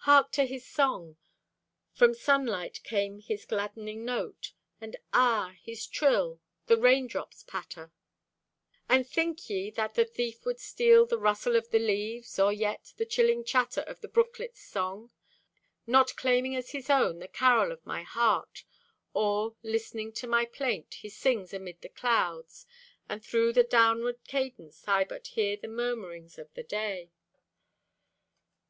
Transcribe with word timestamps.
Hark 0.00 0.30
to 0.32 0.44
his 0.44 0.66
song! 0.66 1.16
From 1.94 2.12
sunlight 2.12 2.82
came 2.84 3.18
his 3.18 3.46
gladdening 3.46 4.04
note. 4.04 4.52
And 4.78 4.94
ah, 5.14 5.54
his 5.62 5.86
trill—the 5.86 6.76
raindrops' 6.76 7.44
patter! 7.44 7.90
And 8.90 9.08
think 9.08 9.48
ye 9.48 9.70
that 9.70 9.94
the 9.94 10.04
thief 10.04 10.44
would 10.44 10.60
steal 10.60 11.06
The 11.06 11.16
rustle 11.16 11.56
of 11.56 11.70
the 11.70 11.78
leaves, 11.78 12.38
or 12.38 12.52
yet 12.52 12.92
The 12.98 13.06
chilling 13.06 13.42
chatter 13.42 13.80
of 13.80 14.02
the 14.02 14.08
brooklet's 14.08 14.60
song? 14.60 15.12
Not 15.86 16.14
claiming 16.14 16.54
as 16.54 16.72
his 16.72 16.90
own 16.90 17.18
the 17.18 17.26
carol 17.26 17.72
of 17.72 17.86
my 17.86 18.02
heart, 18.02 18.64
Or 19.14 19.56
listening 19.62 20.12
to 20.12 20.26
my 20.26 20.44
plaint, 20.44 20.92
he 20.92 21.08
sings 21.08 21.54
amid 21.54 21.80
the 21.80 21.88
clouds; 21.88 22.66
And 23.08 23.24
through 23.24 23.54
the 23.54 23.64
downward 23.64 24.22
cadence 24.24 24.86
I 24.86 25.04
but 25.04 25.28
hear 25.28 25.56
The 25.56 25.68
murmurings 25.68 26.36
of 26.36 26.52
the 26.52 26.64
day. 26.64 27.12